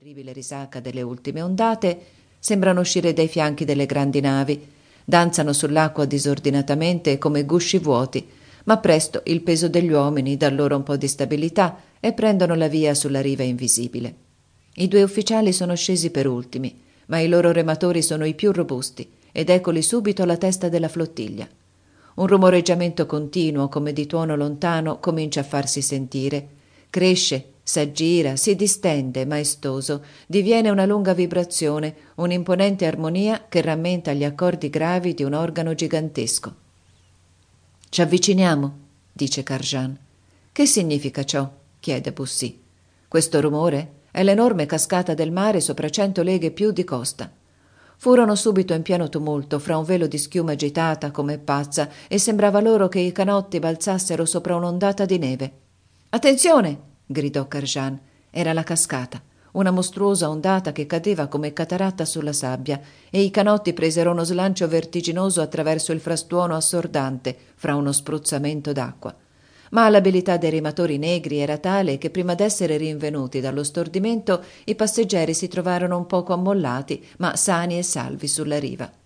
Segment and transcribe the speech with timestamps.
[0.00, 2.00] terribile risaca delle ultime ondate,
[2.38, 4.66] sembrano uscire dai fianchi delle grandi navi,
[5.04, 8.26] danzano sull'acqua disordinatamente come gusci vuoti,
[8.64, 12.66] ma presto il peso degli uomini dà loro un po' di stabilità e prendono la
[12.66, 14.14] via sulla riva invisibile.
[14.76, 19.06] I due ufficiali sono scesi per ultimi, ma i loro rematori sono i più robusti
[19.30, 21.46] ed eccoli subito alla testa della flottiglia.
[22.14, 26.48] Un rumoreggiamento continuo, come di tuono lontano, comincia a farsi sentire.
[26.88, 34.70] Cresce, s'aggira, si distende, maestoso, diviene una lunga vibrazione, un'imponente armonia che rammenta gli accordi
[34.70, 36.54] gravi di un organo gigantesco.
[37.88, 38.78] Ci avviciniamo,
[39.12, 39.98] dice Carjan.
[40.52, 41.50] Che significa ciò?
[41.80, 42.60] chiede Bussy.
[43.08, 47.30] Questo rumore è l'enorme cascata del mare sopra cento leghe più di costa.
[47.96, 52.60] Furono subito in pieno tumulto, fra un velo di schiuma agitata come pazza, e sembrava
[52.60, 55.52] loro che i canotti balzassero sopra un'ondata di neve.
[56.08, 56.89] Attenzione!
[57.10, 57.98] Gridò Carjan.
[58.30, 59.20] Era la cascata,
[59.52, 64.68] una mostruosa ondata che cadeva come cataratta sulla sabbia, e i canotti presero uno slancio
[64.68, 69.12] vertiginoso attraverso il frastuono assordante, fra uno spruzzamento d'acqua.
[69.70, 75.34] Ma l'abilità dei rematori negri era tale che prima d'essere rinvenuti dallo stordimento i passeggeri
[75.34, 78.99] si trovarono un poco ammollati, ma sani e salvi sulla riva.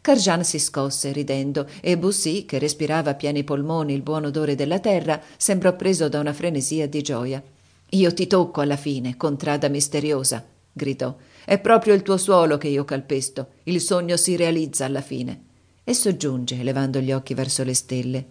[0.00, 4.78] Carjan si scosse ridendo e Bussy, che respirava a pieni polmoni il buon odore della
[4.78, 7.42] terra, sembrò preso da una frenesia di gioia.
[7.90, 11.16] Io ti tocco alla fine, contrada misteriosa, gridò.
[11.44, 13.52] È proprio il tuo suolo che io calpesto.
[13.64, 15.44] Il sogno si realizza alla fine.
[15.82, 18.26] E soggiunge, levando gli occhi verso le stelle.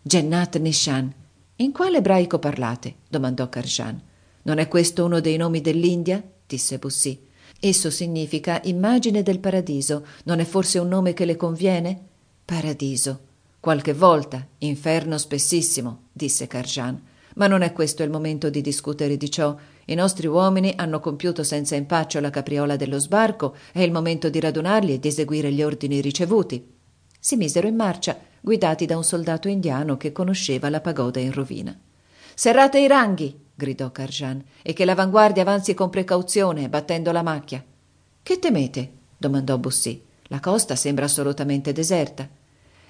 [0.00, 1.12] Jennat Nishan.
[1.56, 2.94] In quale ebraico parlate?
[3.08, 4.00] domandò Carjan.
[4.42, 6.22] Non è questo uno dei nomi dell'India?
[6.46, 7.20] disse Bussy.
[7.60, 10.06] Esso significa immagine del paradiso.
[10.24, 12.00] Non è forse un nome che le conviene?
[12.44, 13.20] Paradiso.
[13.60, 17.02] Qualche volta, inferno spessissimo, disse Carjan.
[17.36, 19.56] Ma non è questo il momento di discutere di ciò.
[19.86, 24.40] I nostri uomini hanno compiuto senza impaccio la capriola dello sbarco, è il momento di
[24.40, 26.74] radunarli e di eseguire gli ordini ricevuti.
[27.18, 31.76] Si misero in marcia, guidati da un soldato indiano che conosceva la pagoda in rovina.
[32.34, 33.45] Serrate i ranghi!
[33.56, 37.64] Gridò Carjan, e che l'avanguardia avanzi con precauzione, battendo la macchia.
[38.22, 38.90] Che temete?
[39.16, 40.02] domandò Bussy.
[40.28, 42.28] La costa sembra assolutamente deserta.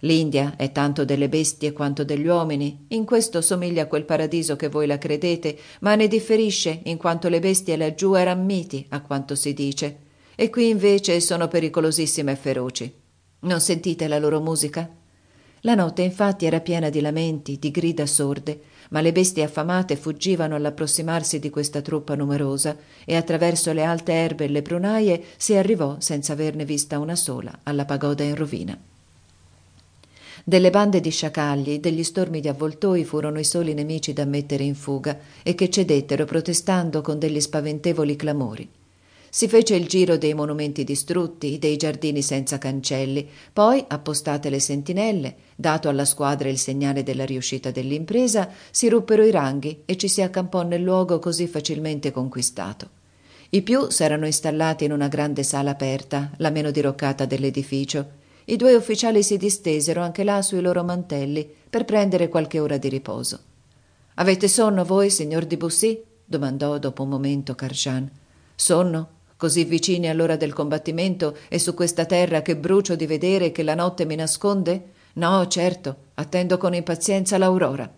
[0.00, 4.68] L'India è tanto delle bestie quanto degli uomini, in questo somiglia a quel paradiso che
[4.68, 9.34] voi la credete, ma ne differisce in quanto le bestie laggiù eran miti, a quanto
[9.34, 9.98] si dice,
[10.34, 12.94] e qui invece sono pericolosissime e feroci.
[13.40, 14.88] Non sentite la loro musica?
[15.64, 20.56] La notte infatti era piena di lamenti, di grida sorde, ma le bestie affamate fuggivano
[20.56, 25.96] all'approssimarsi di questa truppa numerosa e attraverso le alte erbe e le prunaie si arrivò,
[26.00, 28.76] senza averne vista una sola, alla pagoda in rovina.
[30.44, 34.74] Delle bande di sciacalli, degli stormi di avvoltoi furono i soli nemici da mettere in
[34.74, 38.68] fuga e che cedettero protestando con degli spaventevoli clamori.
[39.34, 45.36] Si fece il giro dei monumenti distrutti, dei giardini senza cancelli, poi, appostate le sentinelle,
[45.56, 50.20] dato alla squadra il segnale della riuscita dell'impresa, si ruppero i ranghi e ci si
[50.20, 52.90] accampò nel luogo così facilmente conquistato.
[53.48, 58.06] I più s'erano installati in una grande sala aperta, la meno diroccata dell'edificio.
[58.44, 62.90] I due ufficiali si distesero anche là sui loro mantelli per prendere qualche ora di
[62.90, 63.38] riposo.
[64.16, 66.04] Avete sonno voi, signor di Bussy?
[66.22, 68.10] domandò dopo un momento Carjan.
[68.54, 69.20] Sonno?
[69.42, 73.64] Così vicini all'ora del combattimento e su questa terra che brucio di vedere e che
[73.64, 74.82] la notte mi nasconde?
[75.14, 77.92] No, certo, attendo con impazienza l'aurora.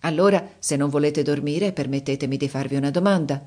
[0.00, 3.44] Allora, se non volete dormire, permettetemi di farvi una domanda.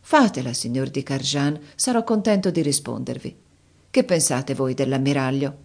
[0.00, 3.36] Fatela, signor di Carjan, sarò contento di rispondervi.
[3.90, 5.56] Che pensate voi dell'ammiraglio?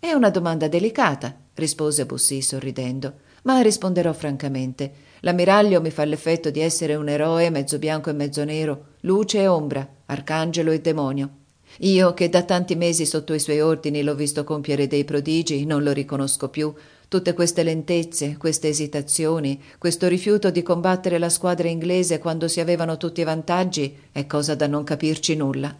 [0.00, 3.12] È una domanda delicata, rispose Bussy sorridendo,
[3.42, 5.10] ma risponderò francamente.
[5.20, 9.46] L'ammiraglio mi fa l'effetto di essere un eroe mezzo bianco e mezzo nero, luce e
[9.46, 11.30] ombra, arcangelo e demonio.
[11.78, 15.82] Io, che da tanti mesi sotto i suoi ordini l'ho visto compiere dei prodigi, non
[15.82, 16.72] lo riconosco più.
[17.08, 22.96] Tutte queste lentezze, queste esitazioni, questo rifiuto di combattere la squadra inglese quando si avevano
[22.96, 25.74] tutti i vantaggi, è cosa da non capirci nulla.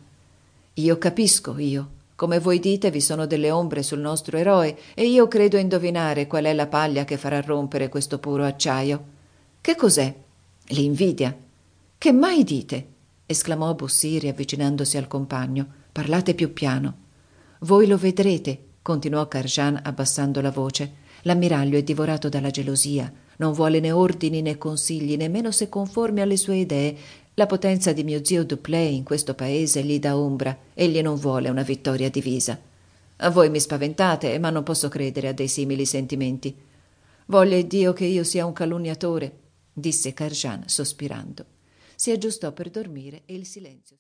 [0.75, 2.01] Io capisco, io.
[2.17, 6.45] Come voi dite, vi sono delle ombre sul nostro eroe e io credo indovinare qual
[6.45, 9.05] è la paglia che farà rompere questo puro acciaio.
[9.61, 10.15] Che cos'è?
[10.69, 11.37] L'invidia.
[11.99, 12.87] Che mai dite?
[13.27, 15.67] Esclamò Bussy riavvicinandosi al compagno.
[15.93, 16.97] Parlate più piano.
[17.61, 21.01] Voi lo vedrete, continuò Carjan abbassando la voce.
[21.23, 23.13] L'ammiraglio è divorato dalla gelosia.
[23.37, 26.97] Non vuole né ordini né consigli, nemmeno se conformi alle sue idee.
[27.35, 30.57] La potenza di mio zio Duplay in questo paese gli dà ombra.
[30.75, 32.59] Egli non vuole una vittoria divisa.
[33.17, 36.55] A voi mi spaventate, ma non posso credere a dei simili sentimenti.
[37.27, 39.41] Voglia Dio che io sia un calunniatore
[39.73, 41.52] disse Carjan sospirando.
[42.03, 43.83] Si aggiustò per dormire e il silenzio